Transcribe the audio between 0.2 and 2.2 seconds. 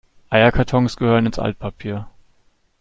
Eierkartons gehören ins Altpapier.